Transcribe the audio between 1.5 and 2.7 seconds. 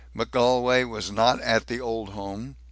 the Old Home.